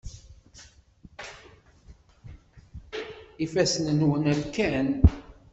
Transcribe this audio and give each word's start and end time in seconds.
Ifassen-nwen 3.43 4.25
rkan. 4.39 4.87